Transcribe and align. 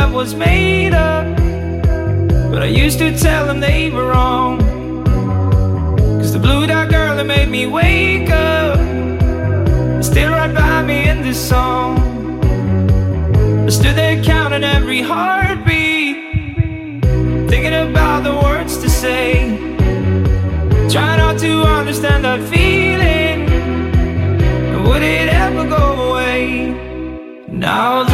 love 0.00 0.14
was 0.14 0.34
made 0.34 0.94
up. 0.94 1.26
But 2.50 2.62
I 2.62 2.70
used 2.84 2.98
to 2.98 3.08
tell 3.16 3.46
them 3.46 3.60
they 3.60 3.90
were 3.90 4.06
wrong. 4.12 4.58
Cause 6.18 6.32
the 6.32 6.38
blue 6.38 6.66
dot 6.66 6.88
girl 6.88 7.16
that 7.16 7.26
made 7.26 7.48
me 7.48 7.66
wake 7.66 8.30
up 8.30 8.78
is 10.00 10.06
still 10.06 10.30
right 10.38 10.54
by 10.54 10.82
me 10.90 11.08
in 11.12 11.18
this 11.22 11.40
song. 11.52 11.90
I 13.68 13.70
stood 13.78 13.96
there 13.96 14.22
counting 14.22 14.64
every 14.64 15.02
heartbeat, 15.02 16.16
thinking 17.50 17.76
about 17.86 18.20
the 18.28 18.34
words 18.44 18.78
to 18.82 18.88
say. 19.02 19.24
Try 20.94 21.10
not 21.22 21.38
to 21.44 21.52
understand 21.78 22.24
that 22.24 22.40
feeling. 22.52 23.38
Would 24.86 25.02
it 25.02 25.28
ever 25.44 25.64
go 25.76 25.84
away? 26.08 26.40
Now 27.48 28.09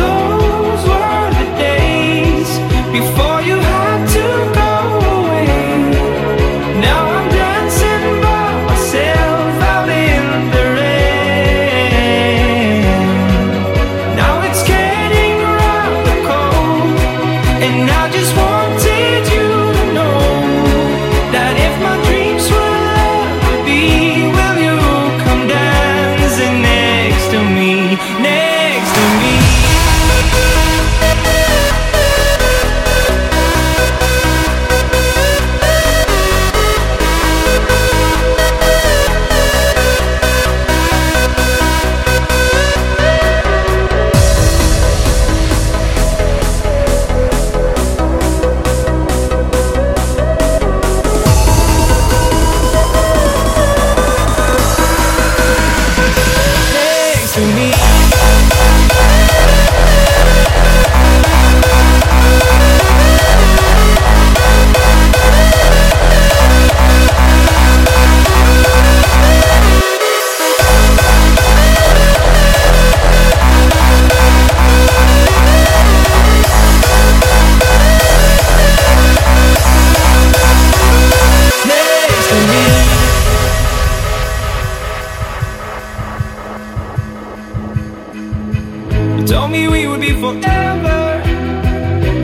told 89.27 89.51
me 89.51 89.67
we 89.67 89.89
would 89.89 90.01
be 90.01 90.13
forever, 90.13 91.21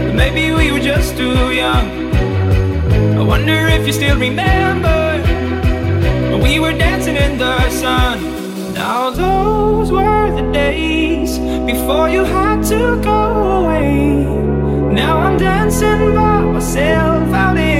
but 0.06 0.14
maybe 0.14 0.54
we 0.54 0.70
were 0.70 0.78
just 0.78 1.16
too 1.16 1.52
young. 1.52 1.86
I 3.18 3.22
wonder 3.22 3.66
if 3.76 3.86
you 3.86 3.92
still 3.92 4.18
remember 4.18 5.20
when 6.30 6.40
we 6.40 6.60
were 6.60 6.72
dancing 6.72 7.16
in 7.16 7.38
the 7.38 7.70
sun. 7.70 8.18
Now 8.74 9.10
those 9.10 9.90
were 9.90 10.30
the 10.30 10.52
days 10.52 11.38
before 11.66 12.08
you 12.08 12.22
had 12.24 12.62
to 12.66 13.00
go 13.02 13.20
away. 13.64 14.24
Now 14.94 15.18
I'm 15.18 15.36
dancing 15.38 16.14
by 16.14 16.40
myself 16.40 17.32
out 17.34 17.56
in 17.56 17.71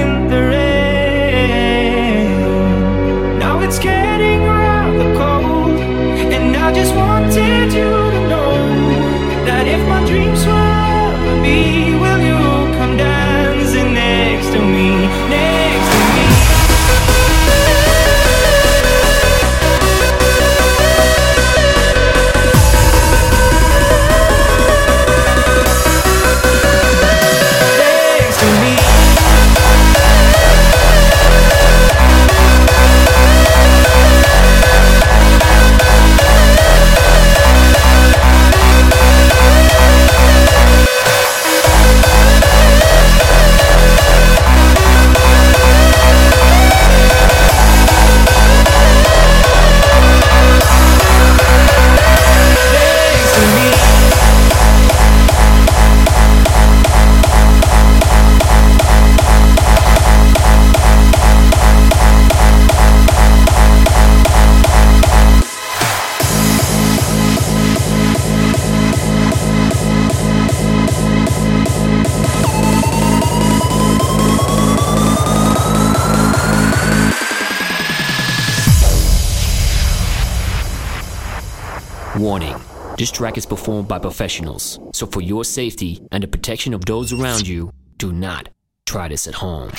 dreams 10.13 10.45
will 10.45 11.41
be, 11.41 12.12
Warning 82.33 82.59
this 82.97 83.11
track 83.11 83.37
is 83.37 83.45
performed 83.45 83.87
by 83.87 83.99
professionals, 83.99 84.79
so 84.91 85.05
for 85.05 85.21
your 85.21 85.45
safety 85.45 86.01
and 86.11 86.23
the 86.23 86.27
protection 86.27 86.73
of 86.73 86.83
those 86.83 87.13
around 87.13 87.47
you, 87.47 87.71
do 87.97 88.11
not 88.11 88.49
try 88.87 89.07
this 89.07 89.27
at 89.27 89.35
home. 89.35 89.69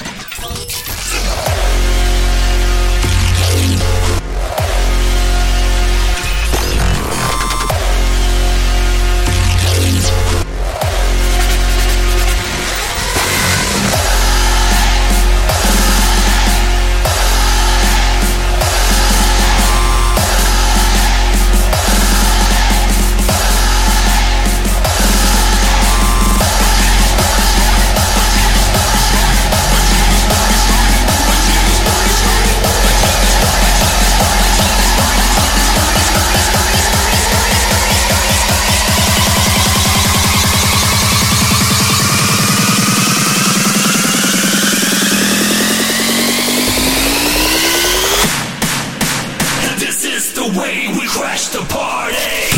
crash 51.06 51.48
the 51.48 51.59
party. 51.68 52.53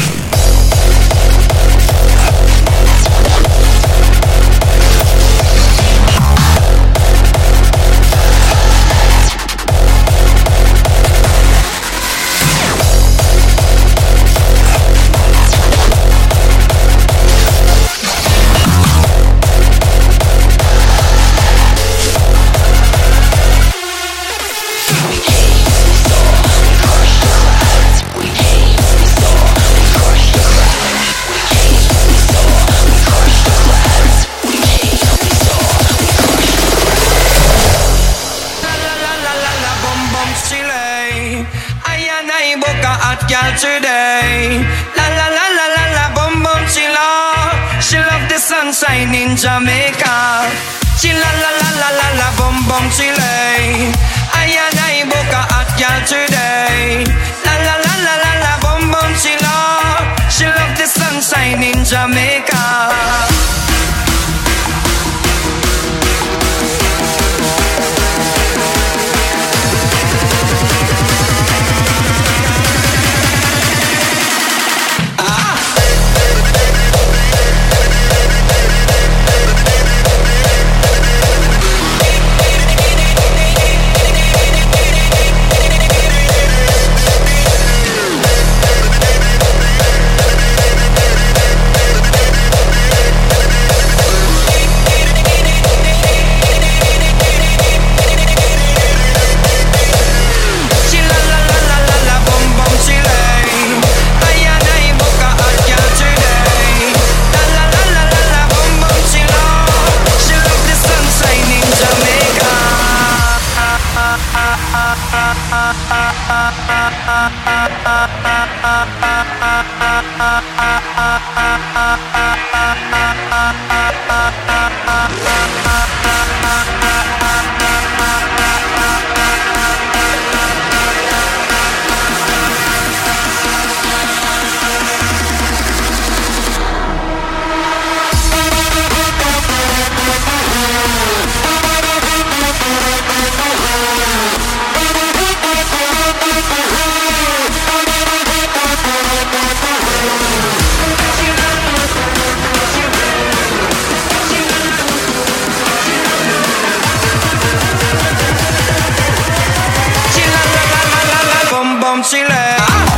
yeah. 162.47 162.96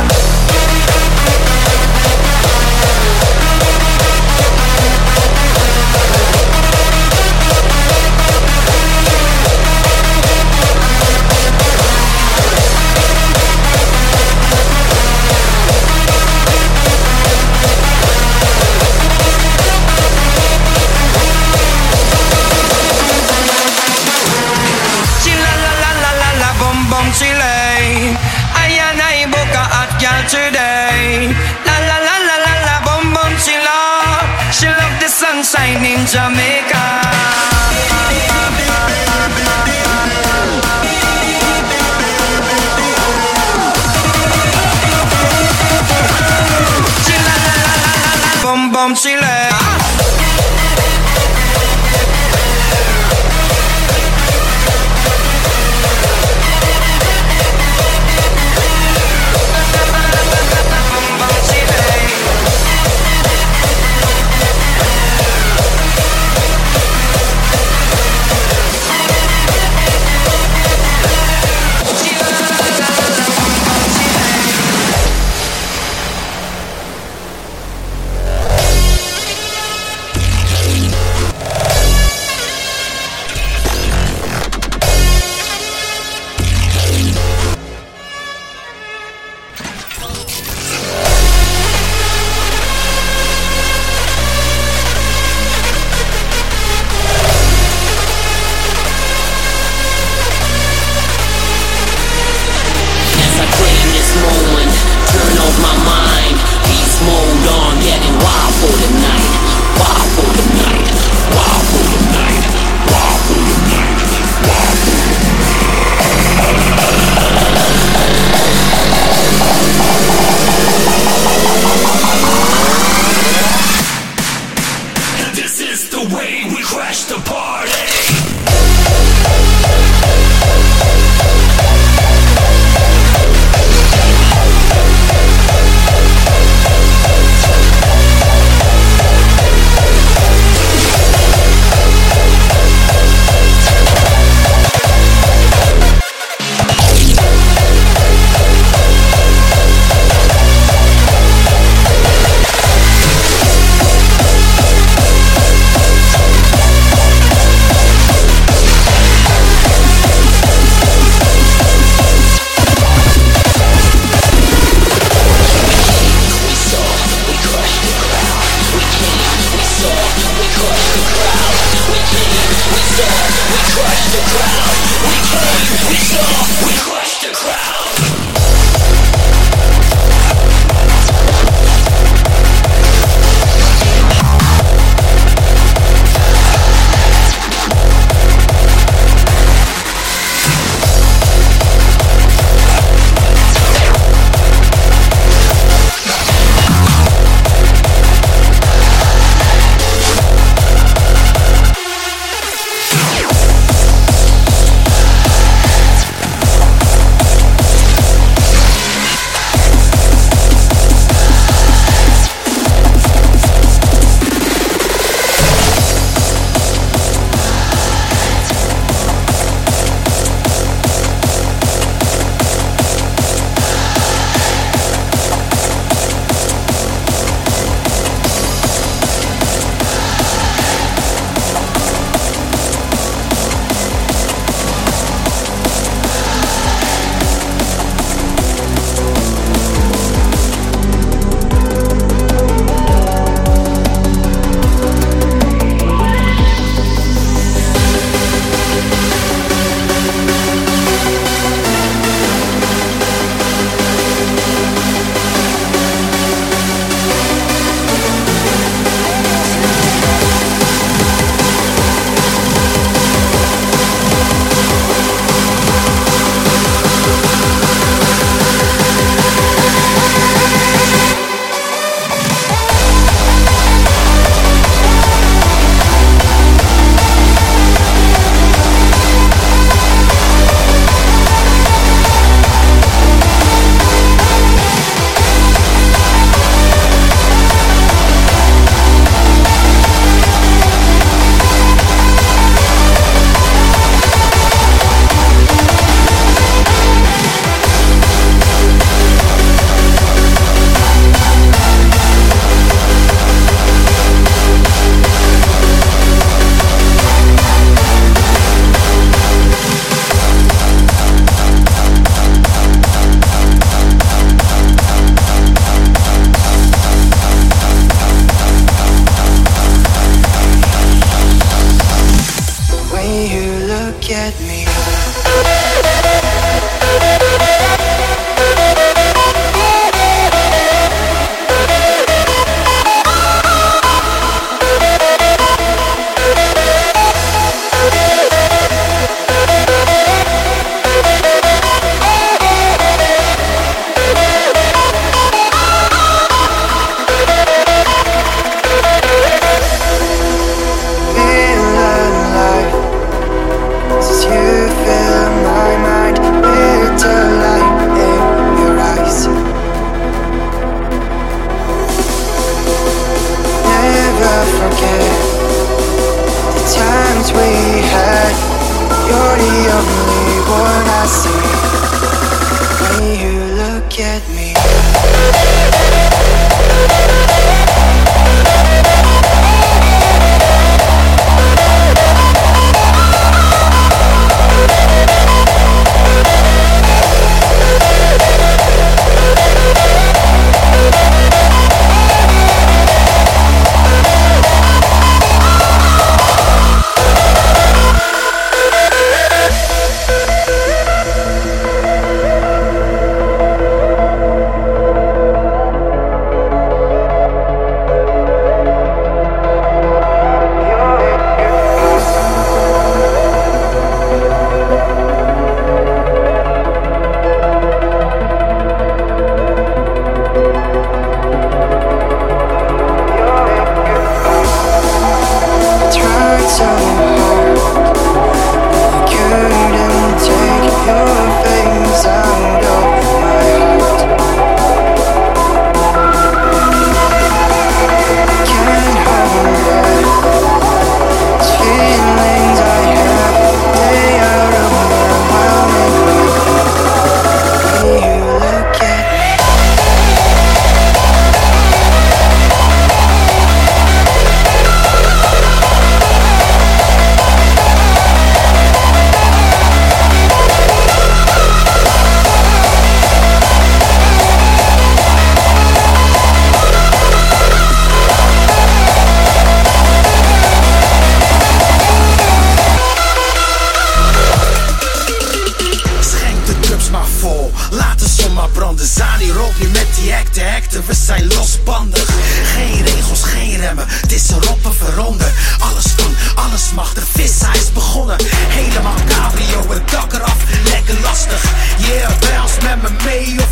Jamaica. 36.11 36.89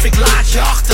traffic 0.10 0.20
light, 0.20 0.56
y'all. 0.56 0.87